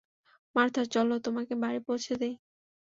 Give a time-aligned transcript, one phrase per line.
[0.55, 2.33] Martha, চলো তোমাকে বাড়ি পৌঁছে দিই।